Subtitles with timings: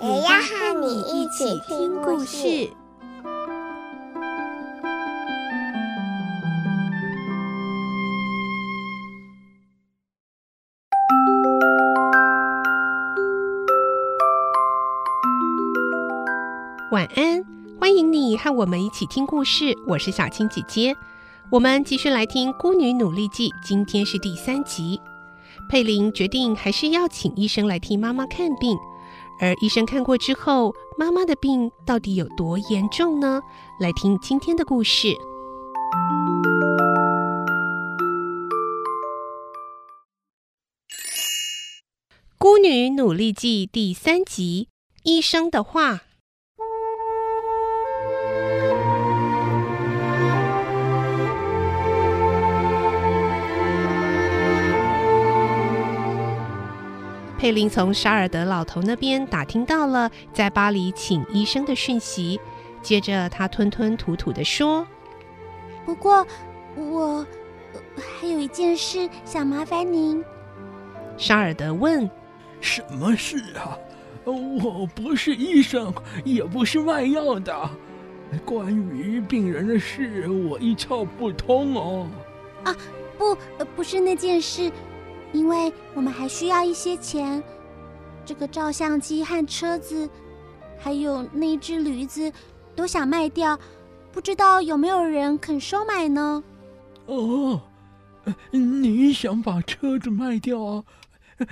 [0.00, 2.70] 也要和你一起听故事。
[16.92, 17.44] 晚安，
[17.80, 19.76] 欢迎你和我们一起听故事。
[19.88, 20.94] 我是小青姐姐，
[21.50, 25.00] 我们继续来听《孤女努力记》，今天是第三集。
[25.68, 28.78] 佩林决定还是要请医生来替妈妈看病，
[29.40, 33.40] 而医生看过之后，妈妈的病到底有多严重呢？
[33.78, 35.08] 来听今天的故事，
[42.36, 44.68] 《孤女努力记》第三集，
[45.04, 46.07] 医生的话。
[57.48, 62.38] 佩林从沙尔德老头那边打听到了在巴黎请医生的讯息，
[62.82, 64.86] 接着他吞吞吐吐地说
[65.86, 66.26] ：“不过
[66.76, 67.26] 我
[68.20, 70.22] 还有一件事想麻烦您。”
[71.16, 72.10] 沙尔德问
[72.60, 73.78] ：“什么事啊？
[74.26, 75.90] 我不是医生，
[76.26, 77.70] 也不是卖药的。
[78.44, 82.06] 关于病人的事，我一窍不通哦。”
[82.64, 82.76] 啊，
[83.16, 83.34] 不，
[83.74, 84.70] 不是那件事。
[85.32, 87.42] 因为我们还需要一些钱，
[88.24, 90.08] 这个照相机和车子，
[90.78, 92.32] 还有那只驴子，
[92.74, 93.58] 都想卖掉，
[94.10, 96.42] 不知道有没有人肯收买呢？
[97.06, 97.60] 哦，
[98.50, 100.84] 你想把车子卖掉啊？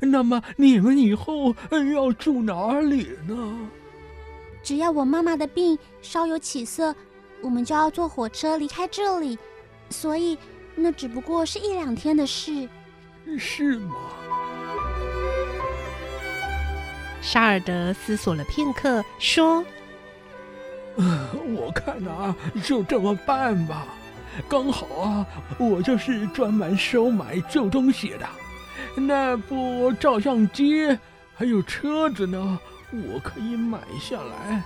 [0.00, 1.54] 那么你们以后
[1.94, 3.68] 要住哪里呢？
[4.62, 6.94] 只要我妈妈的病稍有起色，
[7.40, 9.36] 我们就要坐火车离开这里，
[9.90, 10.38] 所以
[10.76, 12.68] 那只不过是一两天的事。
[13.38, 13.94] 是吗？
[17.20, 19.64] 沙尔德思索了片刻，说
[20.96, 22.34] ：“我看啊，
[22.64, 23.86] 就这么办吧。
[24.48, 28.28] 刚好啊，我就是专门收买旧东西的。
[28.96, 30.86] 那部照相机
[31.34, 32.58] 还有车子呢，
[32.90, 34.62] 我可以买下来。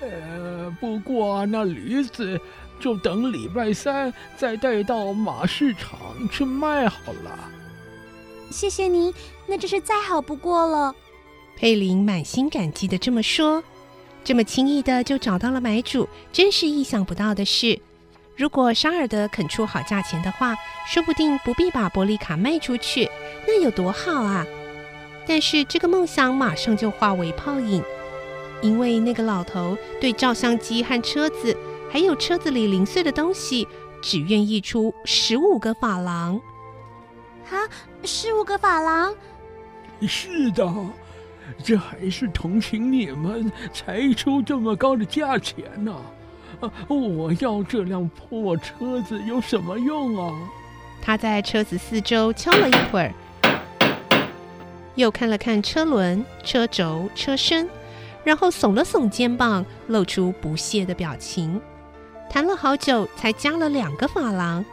[0.00, 2.40] 呃，不过那驴子
[2.80, 5.98] 就等礼拜三再带到马市场
[6.30, 7.38] 去卖好了。”
[8.52, 9.12] 谢谢您，
[9.46, 10.94] 那真是再好不过了。
[11.56, 13.62] 佩林满心感激地这么说，
[14.22, 17.80] 这么轻易的就找到了买主，真是意想不到的事。
[18.36, 20.54] 如果沙尔德肯出好价钱的话，
[20.86, 23.08] 说不定不必把玻璃卡卖出去，
[23.46, 24.46] 那有多好啊！
[25.26, 27.82] 但是这个梦想马上就化为泡影，
[28.62, 31.56] 因为那个老头对照相机和车子，
[31.90, 33.68] 还有车子里零碎的东西，
[34.00, 36.40] 只愿意出十五个法郎。
[37.52, 37.68] 啊，
[38.02, 39.14] 十五个法郎？
[40.08, 40.66] 是的，
[41.62, 45.94] 这还是同情你们才出这么高的价钱呢。
[46.60, 50.48] 啊，我要这辆破车子有什么用啊？
[51.02, 53.12] 他在车子四周敲了一会儿，
[54.94, 57.68] 又看了看车轮、车轴、车身，
[58.24, 61.60] 然后耸了耸肩膀，露出不屑的表情。
[62.30, 64.64] 谈了好久，才加了两个法郎。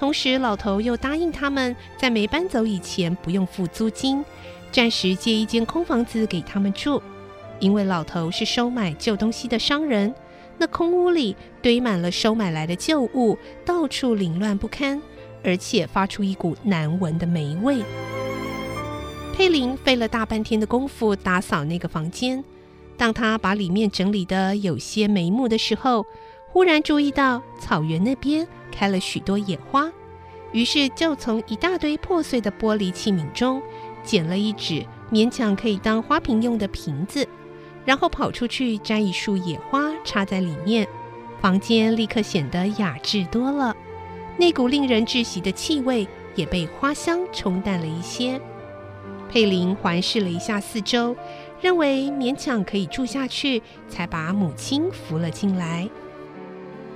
[0.00, 4.24] 同时，老头又答应他们，在没搬走以前不用付租金，
[4.72, 7.02] 暂时借一间空房子给他们住。
[7.58, 10.14] 因为老头是收买旧东西的商人，
[10.56, 15.02] 那空屋里堆满了收买来的旧物，到处凌乱不堪，
[15.44, 17.82] 而且发出一股难闻的霉味。
[19.34, 22.42] 佩林费了大半天的功夫打扫那个房间，
[22.96, 26.06] 当他把里面整理得有些眉目的时候，
[26.52, 29.90] 忽然注意到草原那边开了许多野花，
[30.52, 33.62] 于是就从一大堆破碎的玻璃器皿中
[34.02, 37.26] 捡了一只勉强可以当花瓶用的瓶子，
[37.84, 40.86] 然后跑出去摘一束野花插在里面，
[41.40, 43.76] 房间立刻显得雅致多了。
[44.36, 48.40] 那股令人窒息的气味也被花香冲淡了一些。
[49.28, 51.14] 佩林环视了一下四周，
[51.60, 55.88] 认为勉强可以住下去，才把母亲扶了进来。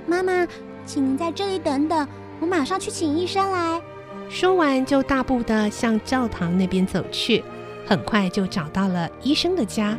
[0.07, 0.47] 妈妈，
[0.85, 2.07] 请您在这里等等，
[2.39, 3.81] 我马上去请医生来。
[4.29, 7.43] 说完，就大步地向教堂那边走去，
[7.85, 9.97] 很快就找到了医生的家。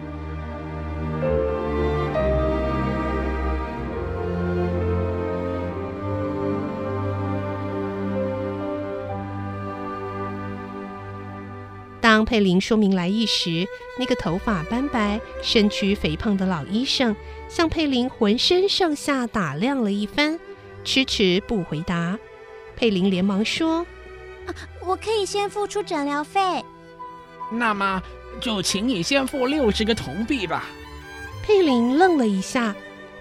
[12.16, 13.68] 当佩林说明来意时，
[13.98, 17.14] 那个头发斑白、身躯肥胖的老医生
[17.46, 20.40] 向佩林浑身上下打量了一番，
[20.82, 22.18] 迟迟不回答。
[22.74, 23.84] 佩林连忙说
[24.48, 26.64] ：“啊，我可以先付出诊疗费。
[27.52, 28.02] 那么
[28.40, 30.64] 就请你先付六十个铜币吧。”
[31.44, 32.74] 佩林愣了一下，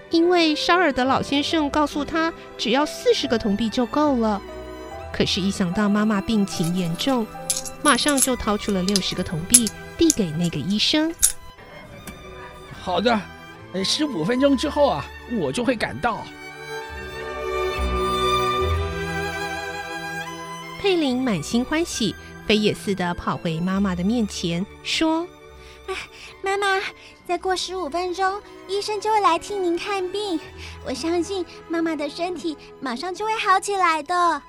[0.08, 4.40] 因为沙尔德老先生告诉他只要四十个铜币就够了。
[5.16, 7.26] 可是，一想到妈妈病情严重，
[7.82, 9.66] 马上就掏出了六十个铜币，
[9.96, 11.10] 递给那个医生。
[12.82, 13.18] 好的，
[13.82, 15.06] 十五分钟之后啊，
[15.40, 16.22] 我就会赶到。
[20.78, 22.14] 佩林满心欢喜，
[22.46, 25.26] 飞也似的跑回妈妈的面前，说
[25.88, 25.94] ：“哎，
[26.42, 26.78] 妈妈，
[27.26, 30.38] 再过十五分钟，医生就会来替您看病。
[30.84, 34.42] 我相信妈妈的身体马上就会好起来的。”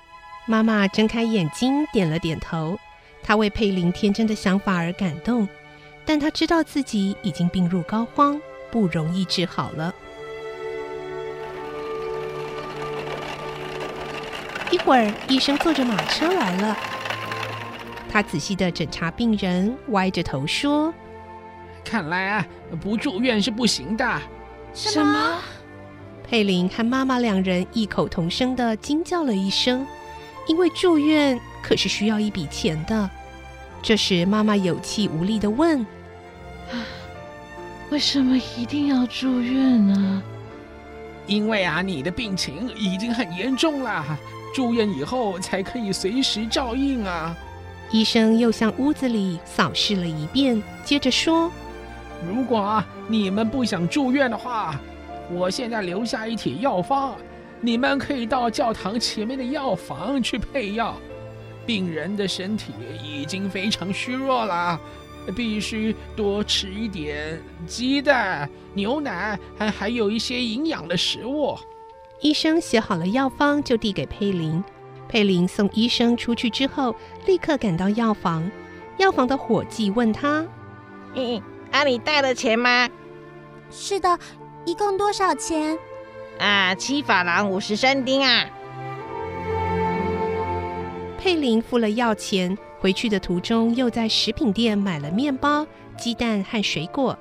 [0.50, 2.80] 妈妈睁开眼睛，点了点头。
[3.22, 5.46] 她为佩林天真的想法而感动，
[6.06, 8.40] 但她知道自己已经病入膏肓，
[8.72, 9.94] 不容易治好了。
[14.72, 16.78] 一会儿，医生坐着马车来了。
[18.10, 20.94] 他仔细的诊查病人，歪着头说
[21.84, 22.48] ：“看来啊，
[22.82, 24.22] 不住院是不行的。”
[24.74, 25.40] 什么？
[26.24, 29.86] 佩林和妈妈两人异口同声的惊叫了一声，
[30.48, 33.10] 因为住院可是需要一笔钱的。
[33.82, 35.86] 这时，妈妈有气无力的问
[37.92, 40.24] ：“为什么一定要住院呢
[41.28, 44.04] ？”“因为啊，你的病情已经很严重了。”
[44.56, 47.36] 住院以后才可以随时照应啊！
[47.92, 51.52] 医生又向屋子里扫视了一遍，接着说
[52.28, 54.80] ：“如果你们不想住院的话，
[55.30, 57.16] 我现在留下一帖药方，
[57.62, 60.96] 你们可以到教堂前面的药房去配药。
[61.66, 62.72] 病人的身体
[63.04, 64.80] 已经非常虚弱了，
[65.36, 71.58] 必须多吃一点鸡蛋、牛奶，还还有一些营养的食物。”
[72.22, 74.64] 医生写好了药方，就递给佩林。
[75.10, 76.96] 佩林送医生出去之后，
[77.26, 78.50] 立刻赶到药房。
[78.98, 80.46] 药房的伙计问他
[81.16, 82.90] ：“嗯，啊，你带了钱吗
[83.70, 84.18] ？”“是的，
[84.66, 85.78] 一共多少钱
[86.40, 88.46] ？”“啊，七法郎五十生丁啊。”
[91.18, 95.66] 佩林付了药钱，回去的途中又在食品店买了面包、
[95.98, 97.18] 鸡蛋和水果。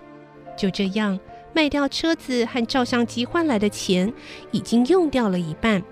[0.57, 1.19] 就这样。
[1.53, 4.13] 卖掉车子和照相机换来的钱
[4.51, 5.83] 已经用掉了一半，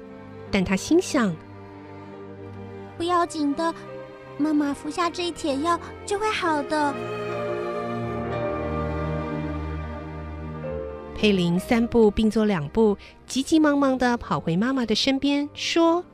[0.50, 1.34] 但他心想：
[2.98, 3.74] 不要紧的，
[4.36, 6.94] 妈妈服下这一帖药就会好的。
[11.24, 16.04] 佩林三步并作两步，急急忙忙地跑回妈妈的身边，说：“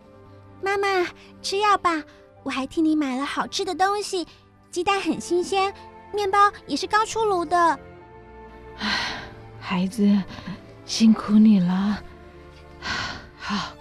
[0.62, 1.05] 妈妈，
[1.43, 2.01] 吃药吧，
[2.45, 4.25] 我还替你买了好吃的东西，
[4.71, 5.75] 鸡蛋很新鲜，
[6.15, 7.77] 面包也是刚出炉的。”。
[9.59, 10.17] 孩子，
[10.85, 12.01] 辛苦你了。
[13.37, 13.73] 好，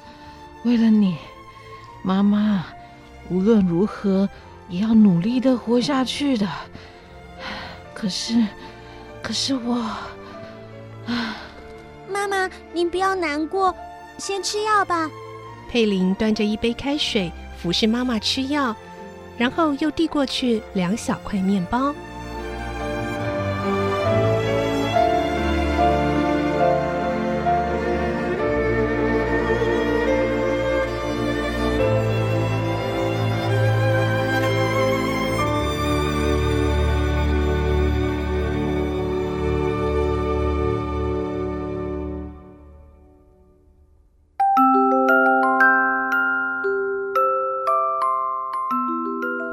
[0.64, 1.16] 为了你，
[2.02, 2.66] 妈妈
[3.30, 4.28] 无论如何
[4.68, 6.50] 也要努力的活下去的。
[7.94, 8.44] 可是，
[9.22, 9.86] 可是我……
[11.10, 11.36] 啊，
[12.08, 13.76] 妈妈，您不要难过，
[14.20, 15.10] 先吃药吧。
[15.68, 18.76] 佩林端着一杯开水服侍妈妈吃药，
[19.38, 21.94] 然后又递过去两小块面包。